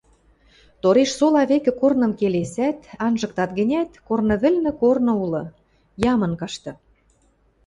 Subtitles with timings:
[0.81, 5.43] Торешсола векӹ корным келесӓт, анжыктат гӹнят, корны вӹлнӹ корны улы—
[6.13, 6.71] ямын кашты.